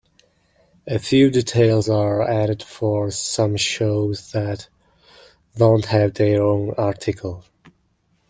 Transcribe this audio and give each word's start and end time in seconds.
A 0.87 0.97
few 0.97 1.29
details 1.29 1.87
are 1.87 2.27
added 2.27 2.63
for 2.63 3.11
some 3.11 3.55
shows 3.55 4.31
that 4.31 4.67
don't 5.55 5.85
have 5.85 6.15
their 6.15 6.41
own 6.41 6.71
article. 6.75 7.43